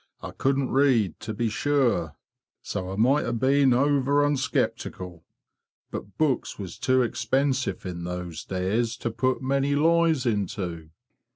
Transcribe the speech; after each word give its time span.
A' 0.23 0.31
couldn't 0.33 0.71
read, 0.71 1.19
to 1.19 1.31
be 1.31 1.47
sure; 1.47 2.15
so 2.63 2.89
a' 2.89 2.97
might 2.97 3.23
have 3.23 3.39
been 3.39 3.71
ower 3.71 4.25
unsceptical. 4.25 5.23
But 5.91 6.17
books 6.17 6.57
was 6.57 6.79
too 6.79 7.03
expensive 7.03 7.85
in 7.85 8.03
those 8.03 8.43
days 8.43 8.97
to 8.97 9.11
put 9.11 9.43
many 9.43 9.75
lies 9.75 10.25
into. 10.25 10.89